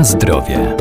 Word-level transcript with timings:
Na 0.00 0.04
zdrowie. 0.04 0.76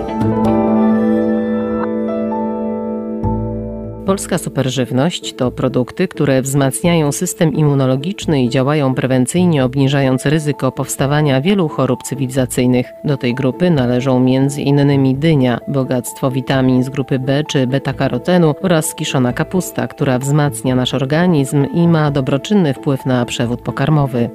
Polska 4.06 4.38
superżywność 4.38 5.34
to 5.34 5.52
produkty, 5.52 6.08
które 6.08 6.42
wzmacniają 6.42 7.12
system 7.12 7.54
immunologiczny 7.54 8.44
i 8.44 8.50
działają 8.50 8.96
prewencyjnie, 8.96 9.66
obniżając 9.66 10.26
ryzyko 10.26 10.72
powstawania 10.72 11.42
wielu 11.42 11.68
chorób 11.68 12.04
cywilizacyjnych. 12.04 12.86
Do 13.04 13.18
tej 13.18 13.36
grupy 13.36 13.72
należą 13.72 14.18
m.in. 14.18 15.20
dynia, 15.20 15.60
bogactwo 15.68 16.32
witamin 16.32 16.84
z 16.84 16.90
grupy 16.90 17.20
B 17.20 17.44
czy 17.48 17.68
beta-karotenu 17.68 18.56
oraz 18.62 18.96
kiszona 18.96 19.34
kapusta, 19.34 19.88
która 19.88 20.20
wzmacnia 20.20 20.76
nasz 20.76 20.94
organizm 20.94 21.66
i 21.74 21.88
ma 21.88 22.12
dobroczynny 22.12 22.74
wpływ 22.74 23.06
na 23.06 23.26
przewód 23.26 23.62
pokarmowy. 23.62 24.30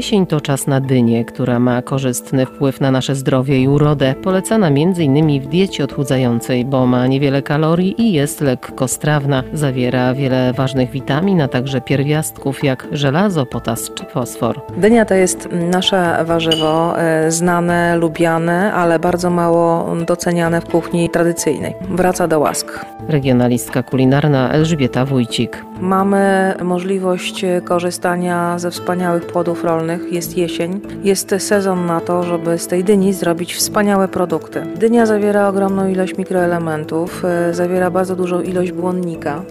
Jesień 0.00 0.26
to 0.26 0.40
czas 0.40 0.66
na 0.66 0.80
dynię, 0.80 1.24
która 1.24 1.58
ma 1.58 1.82
korzystny 1.82 2.46
wpływ 2.46 2.80
na 2.80 2.90
nasze 2.90 3.14
zdrowie 3.14 3.60
i 3.60 3.68
urodę. 3.68 4.14
Polecana 4.22 4.66
m.in. 4.66 5.40
w 5.40 5.46
diecie 5.46 5.84
odchudzającej, 5.84 6.64
bo 6.64 6.86
ma 6.86 7.06
niewiele 7.06 7.42
kalorii 7.42 8.02
i 8.02 8.12
jest 8.12 8.40
lekko 8.40 8.88
strawna. 8.88 9.42
Zawiera 9.52 10.14
wiele 10.14 10.52
ważnych 10.52 10.90
witamin, 10.90 11.40
a 11.40 11.48
także 11.48 11.80
pierwiastków 11.80 12.64
jak 12.64 12.86
żelazo, 12.92 13.46
potas 13.46 13.90
czy 13.94 14.04
fosfor. 14.04 14.60
Dynia 14.76 15.04
to 15.04 15.14
jest 15.14 15.48
nasze 15.52 16.24
warzywo, 16.24 17.00
e, 17.00 17.30
znane, 17.30 17.96
lubiane, 17.96 18.72
ale 18.72 18.98
bardzo 18.98 19.30
mało 19.30 19.96
doceniane 20.06 20.60
w 20.60 20.64
kuchni 20.64 21.10
tradycyjnej. 21.10 21.74
Wraca 21.90 22.28
do 22.28 22.40
łask. 22.40 22.86
Regionalistka 23.08 23.82
kulinarna 23.82 24.52
Elżbieta 24.52 25.04
Wójcik. 25.04 25.64
Mamy 25.80 26.54
możliwość 26.62 27.44
korzystania 27.64 28.58
ze 28.58 28.70
wspaniałych 28.70 29.26
płodów 29.26 29.64
rolnych. 29.64 29.89
Jest 30.10 30.36
jesień, 30.36 30.80
jest 31.04 31.34
sezon 31.38 31.86
na 31.86 32.00
to, 32.00 32.22
żeby 32.22 32.58
z 32.58 32.66
tej 32.66 32.84
dyni 32.84 33.12
zrobić 33.12 33.54
wspaniałe 33.54 34.08
produkty. 34.08 34.62
Dynia 34.76 35.06
zawiera 35.06 35.48
ogromną 35.48 35.88
ilość 35.88 36.18
mikroelementów, 36.18 37.24
e, 37.24 37.54
zawiera 37.54 37.90
bardzo 37.90 38.16
dużą 38.16 38.40
ilość 38.40 38.72
błonnika 38.72 39.42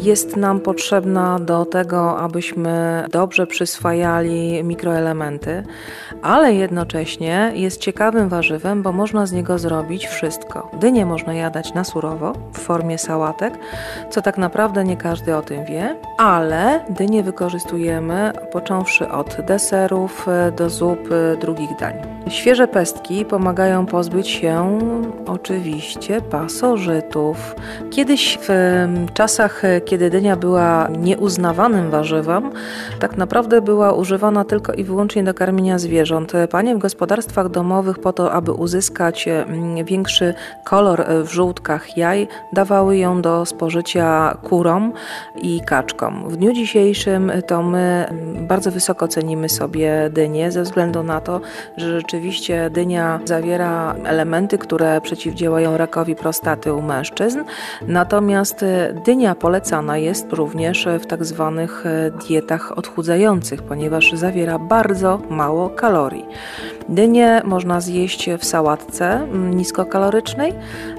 jest 0.00 0.36
nam 0.36 0.60
potrzebna 0.60 1.38
do 1.38 1.64
tego, 1.64 2.18
abyśmy 2.18 3.04
dobrze 3.10 3.46
przyswajali 3.46 4.64
mikroelementy, 4.64 5.64
ale 6.22 6.54
jednocześnie 6.54 7.52
jest 7.54 7.80
ciekawym 7.80 8.28
warzywem, 8.28 8.82
bo 8.82 8.92
można 8.92 9.26
z 9.26 9.32
niego 9.32 9.58
zrobić 9.58 10.06
wszystko. 10.06 10.70
Dynię 10.80 11.06
można 11.06 11.34
jadać 11.34 11.74
na 11.74 11.84
surowo 11.84 12.32
w 12.52 12.58
formie 12.58 12.98
sałatek, 12.98 13.54
co 14.10 14.22
tak 14.22 14.38
naprawdę 14.38 14.84
nie 14.84 14.96
każdy 14.96 15.36
o 15.36 15.42
tym 15.42 15.64
wie, 15.64 15.96
ale 16.18 16.84
dynię 16.90 17.22
wykorzystujemy 17.22 18.32
począwszy 18.52 19.08
od 19.08 19.36
deserów 19.84 20.26
do 20.56 20.70
zup 20.70 20.98
drugich 21.40 21.76
dań. 21.76 21.94
Świeże 22.28 22.68
pestki 22.68 23.24
pomagają 23.24 23.86
pozbyć 23.86 24.28
się 24.28 24.78
oczywiście 25.26 26.20
pasożytów. 26.20 27.56
Kiedyś 27.90 28.38
w 28.42 28.48
czasach, 29.14 29.62
kiedy 29.84 30.10
dynia 30.10 30.36
była 30.36 30.88
nieuznawanym 30.98 31.90
warzywem, 31.90 32.50
tak 33.00 33.16
naprawdę 33.16 33.60
była 33.60 33.92
używana 33.92 34.44
tylko 34.44 34.72
i 34.72 34.84
wyłącznie 34.84 35.24
do 35.24 35.34
karmienia 35.34 35.78
zwierząt. 35.78 36.32
Panie 36.50 36.74
w 36.74 36.78
gospodarstwach 36.78 37.48
domowych 37.48 37.98
po 37.98 38.12
to, 38.12 38.32
aby 38.32 38.52
uzyskać 38.52 39.28
większy 39.84 40.34
kolor 40.64 41.04
w 41.24 41.32
żółtkach 41.32 41.96
jaj, 41.96 42.28
dawały 42.52 42.96
ją 42.96 43.22
do 43.22 43.46
spożycia 43.46 44.36
kurom 44.42 44.92
i 45.42 45.60
kaczkom. 45.66 46.28
W 46.28 46.36
dniu 46.36 46.52
dzisiejszym 46.52 47.32
to 47.46 47.62
my 47.62 48.08
bardzo 48.48 48.70
wysoko 48.70 49.08
cenimy 49.08 49.48
sobie 49.48 49.73
dynię 50.10 50.52
ze 50.52 50.62
względu 50.62 51.02
na 51.02 51.20
to, 51.20 51.40
że 51.76 52.00
rzeczywiście 52.00 52.70
dynia 52.70 53.20
zawiera 53.24 53.94
elementy, 54.04 54.58
które 54.58 55.00
przeciwdziałają 55.00 55.76
rakowi 55.76 56.16
prostaty 56.16 56.72
u 56.72 56.82
mężczyzn. 56.82 57.38
Natomiast 57.88 58.64
dynia 59.06 59.34
polecana 59.34 59.98
jest 59.98 60.32
również 60.32 60.88
w 61.00 61.06
tak 61.06 61.24
zwanych 61.24 61.84
dietach 62.28 62.78
odchudzających, 62.78 63.62
ponieważ 63.62 64.12
zawiera 64.12 64.58
bardzo 64.58 65.20
mało 65.30 65.70
kalorii. 65.70 66.26
Dynię 66.88 67.42
można 67.44 67.80
zjeść 67.80 68.30
w 68.38 68.44
sałatce 68.44 69.06
mm, 69.06 69.54
niskokalorycznej, 69.54 70.52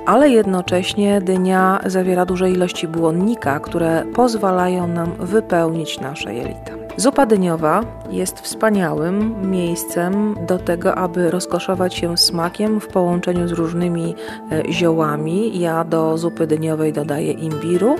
ale 0.05 0.29
jednocześnie 0.29 1.21
dynia 1.21 1.79
zawiera 1.85 2.25
duże 2.25 2.51
ilości 2.51 2.87
błonnika, 2.87 3.59
które 3.59 4.03
pozwalają 4.15 4.87
nam 4.87 5.11
wypełnić 5.19 5.99
nasze 5.99 6.33
jelita. 6.33 6.84
Zupa 6.97 7.25
dyniowa 7.25 7.83
jest 8.11 8.39
wspaniałym 8.39 9.35
miejscem 9.51 10.35
do 10.47 10.59
tego, 10.59 10.95
aby 10.95 11.31
rozkoszować 11.31 11.95
się 11.95 12.17
smakiem 12.17 12.79
w 12.79 12.87
połączeniu 12.87 13.47
z 13.47 13.51
różnymi 13.51 14.15
e, 14.51 14.71
ziołami. 14.71 15.59
Ja 15.59 15.83
do 15.83 16.17
zupy 16.17 16.47
dyniowej 16.47 16.93
dodaję 16.93 17.31
imbiru, 17.31 17.95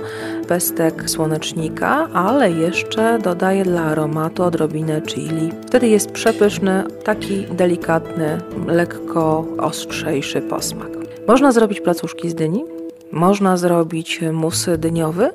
pestek 0.48 1.10
słonecznika, 1.10 2.08
ale 2.14 2.52
jeszcze 2.52 3.20
dodaję 3.20 3.64
dla 3.64 3.82
aromatu 3.84 4.44
odrobinę 4.44 5.02
chili. 5.02 5.52
Wtedy 5.68 5.88
jest 5.88 6.12
przepyszny, 6.12 6.84
taki 7.04 7.46
delikatny, 7.46 8.38
lekko 8.68 9.46
ostrzejszy 9.58 10.42
posmak. 10.42 10.90
Można 11.28 11.52
zrobić 11.52 11.82
placuszki 11.82 12.30
z 12.30 12.36
dyni, 12.36 12.75
można 13.12 13.58
zrobić 13.58 14.22
mus 14.34 14.70
dyniowy, 14.78 15.32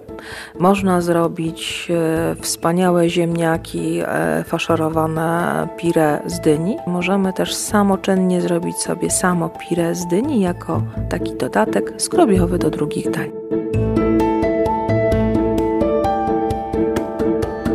można 0.58 1.00
zrobić 1.00 1.88
e, 1.90 2.34
wspaniałe 2.42 3.08
ziemniaki 3.08 4.00
e, 4.06 4.44
faszerowane 4.44 5.68
pire 5.76 6.22
z 6.26 6.40
dyni. 6.40 6.76
Możemy 6.86 7.32
też 7.32 7.54
samoczynnie 7.54 8.40
zrobić 8.40 8.76
sobie 8.76 9.10
samo 9.10 9.48
pire 9.48 9.94
z 9.94 10.06
dyni 10.06 10.40
jako 10.40 10.82
taki 11.08 11.34
dodatek 11.34 11.92
skrobiowy 11.96 12.58
do 12.58 12.70
drugich 12.70 13.10
dań. 13.10 13.30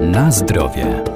Na 0.02 0.32
zdrowie. 0.32 1.15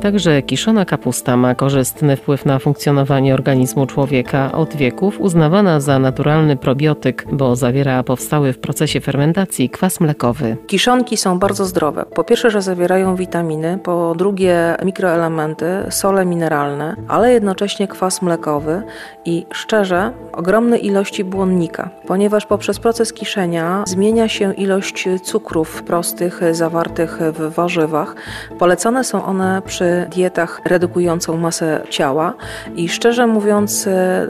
Także 0.00 0.42
kiszona 0.42 0.84
kapusta 0.84 1.36
ma 1.36 1.54
korzystny 1.54 2.16
wpływ 2.16 2.46
na 2.46 2.58
funkcjonowanie 2.58 3.34
organizmu 3.34 3.86
człowieka. 3.86 4.52
Od 4.52 4.76
wieków 4.76 5.20
uznawana 5.20 5.80
za 5.80 5.98
naturalny 5.98 6.56
probiotyk, 6.56 7.26
bo 7.32 7.56
zawiera 7.56 8.02
powstały 8.02 8.52
w 8.52 8.58
procesie 8.58 9.00
fermentacji 9.00 9.70
kwas 9.70 10.00
mlekowy. 10.00 10.56
Kiszonki 10.66 11.16
są 11.16 11.38
bardzo 11.38 11.66
zdrowe. 11.66 12.04
Po 12.14 12.24
pierwsze, 12.24 12.50
że 12.50 12.62
zawierają 12.62 13.16
witaminy, 13.16 13.78
po 13.82 14.14
drugie 14.16 14.76
mikroelementy, 14.84 15.66
sole 15.90 16.26
mineralne, 16.26 16.96
ale 17.08 17.32
jednocześnie 17.32 17.88
kwas 17.88 18.22
mlekowy 18.22 18.82
i 19.24 19.46
szczerze 19.52 20.12
ogromne 20.32 20.78
ilości 20.78 21.24
błonnika, 21.24 21.90
ponieważ 22.06 22.46
poprzez 22.46 22.78
proces 22.78 23.12
kiszenia 23.12 23.84
zmienia 23.86 24.28
się 24.28 24.54
ilość 24.54 25.08
cukrów 25.22 25.82
prostych 25.82 26.40
zawartych 26.52 27.18
w 27.32 27.54
warzywach. 27.54 28.14
Polecane 28.58 29.04
są 29.04 29.24
one 29.24 29.62
przy 29.66 29.89
dietach 30.10 30.60
redukującą 30.64 31.36
masę 31.36 31.82
ciała 31.90 32.34
i 32.76 32.88
szczerze 32.88 33.26
mówiąc 33.26 33.88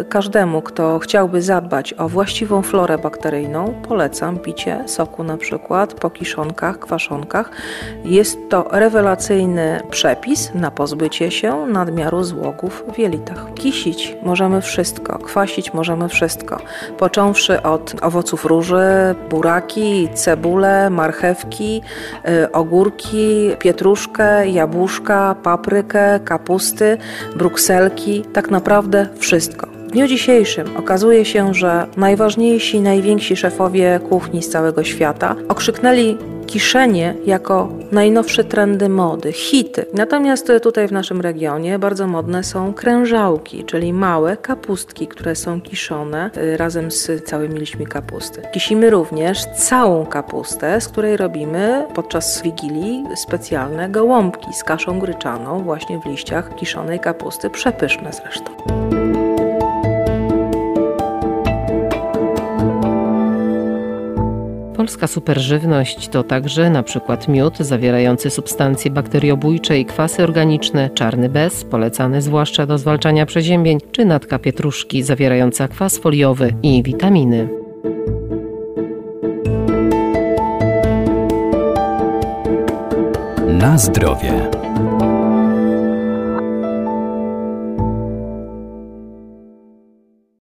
każdemu, 0.09 0.63
kto 0.63 0.99
chciałby 0.99 1.43
zadbać 1.43 1.93
o 1.93 2.09
właściwą 2.09 2.63
florę 2.63 2.99
bakteryjną, 2.99 3.75
polecam 3.89 4.39
picie 4.39 4.83
soku 4.87 5.25
na 5.25 5.37
przykład 5.37 5.95
po 5.95 6.11
kiszonkach, 6.11 6.79
kwaszonkach. 6.79 7.51
Jest 8.05 8.39
to 8.49 8.69
rewelacyjny 8.71 9.81
przepis 9.91 10.51
na 10.55 10.71
pozbycie 10.71 11.31
się 11.31 11.67
nadmiaru 11.67 12.25
złogów 12.25 12.85
w 12.95 12.99
jelitach. 12.99 13.55
Kisić 13.55 14.17
możemy 14.23 14.61
wszystko, 14.61 15.19
kwasić 15.19 15.75
możemy 15.75 16.09
wszystko, 16.09 16.59
począwszy 16.99 17.63
od 17.63 17.95
owoców 18.03 18.45
róży, 18.45 19.15
buraki, 19.31 20.09
cebule, 20.15 20.91
marchewki, 20.91 21.83
y, 22.29 22.53
ogórki, 22.53 23.51
pietruszkę, 23.59 24.49
jabłuszka, 24.49 25.37
paprykę, 25.51 26.21
kapusty, 26.25 26.99
brukselki, 27.37 28.25
tak 28.33 28.51
naprawdę 28.51 29.09
wszystko. 29.19 29.70
W 29.91 29.93
dniu 29.93 30.07
dzisiejszym 30.07 30.77
okazuje 30.77 31.25
się, 31.25 31.55
że 31.55 31.87
najważniejsi, 31.97 32.81
najwięksi 32.81 33.37
szefowie 33.37 34.01
kuchni 34.09 34.43
z 34.43 34.49
całego 34.49 34.85
świata 34.85 35.37
okrzyknęli 35.49 36.17
kiszenie 36.47 37.15
jako 37.27 37.69
najnowsze 37.93 38.45
trendy 38.45 38.89
mody, 38.89 39.33
hity. 39.33 39.87
Natomiast 39.95 40.53
tutaj 40.63 40.89
w 40.89 40.93
naszym 40.93 41.21
regionie 41.21 41.79
bardzo 41.79 42.07
modne 42.07 42.45
są 42.45 42.75
krężałki, 42.75 43.65
czyli 43.65 43.93
małe 43.93 44.37
kapustki, 44.37 45.09
które 45.09 45.37
są 45.37 45.61
kiszone 45.61 46.31
y, 46.37 46.57
razem 46.57 46.91
z 46.91 47.25
całymi 47.25 47.61
liśćmi 47.61 47.87
kapusty. 47.87 48.43
Kisimy 48.53 48.91
również 48.91 49.45
całą 49.45 50.07
kapustę, 50.07 50.81
z 50.81 50.89
której 50.89 51.17
robimy 51.17 51.87
podczas 51.95 52.43
wigilii 52.43 53.05
specjalne 53.17 53.89
gołąbki 53.89 54.53
z 54.53 54.65
kaszą 54.65 54.99
gryczaną 54.99 55.63
właśnie 55.63 56.01
w 56.01 56.07
liściach 56.07 56.55
kiszonej 56.55 57.01
kapusty, 57.01 57.51
przepyszne 57.51 58.11
zresztą. 58.13 59.00
Polska 64.81 65.07
superżywność 65.07 66.09
to 66.09 66.23
także 66.23 66.67
np. 66.67 67.17
miód 67.29 67.59
zawierający 67.59 68.31
substancje 68.31 68.91
bakteriobójcze 68.91 69.79
i 69.79 69.85
kwasy 69.85 70.23
organiczne, 70.23 70.91
czarny 70.91 71.29
bez, 71.29 71.65
polecany 71.65 72.23
zwłaszcza 72.23 72.67
do 72.67 72.79
zwalczania 72.79 73.27
przeziębień, 73.27 73.79
czy 73.93 74.05
natka 74.05 74.39
pietruszki 74.39 75.03
zawierająca 75.03 75.69
kwas 75.69 75.99
foliowy 75.99 76.53
i 76.63 76.83
witaminy. 76.83 77.49
Na 83.49 83.79
zdrowie. 83.79 84.60